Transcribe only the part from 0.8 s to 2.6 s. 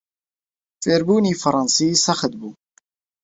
فێربوونی فەڕەنسی سەخت بوو.